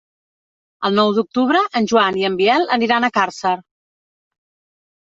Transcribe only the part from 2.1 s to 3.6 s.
i en Biel aniran a Càrcer.